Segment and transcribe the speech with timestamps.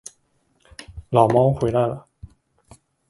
[1.11, 2.07] 牢猫回来了